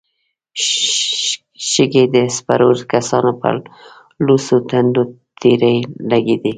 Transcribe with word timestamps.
شګې 1.71 2.03
د 2.13 2.15
سپرو 2.35 2.71
کسانو 2.91 3.31
پر 3.41 3.53
لوڅو 4.25 4.57
ټنډو 4.69 5.03
تېرې 5.41 5.75
لګېدې. 6.09 6.49